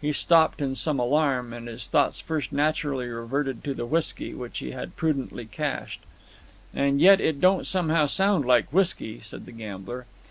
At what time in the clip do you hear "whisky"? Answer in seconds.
3.84-4.32, 8.72-9.20